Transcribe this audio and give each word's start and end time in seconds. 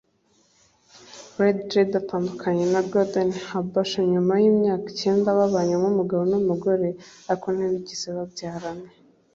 Lady 1.37 1.61
Jaydee 1.71 1.99
atandukanye 2.03 2.65
na 2.73 2.81
Gardner 2.91 3.33
Habash 3.49 3.93
nyuma 4.13 4.33
y’imyaka 4.41 4.85
icyenda 4.93 5.29
babanye 5.39 5.75
nk’umugabo 5.79 6.23
n’umugore 6.31 6.87
ariko 7.31 7.47
ntibigeze 7.55 8.07
babyarana 8.17 8.89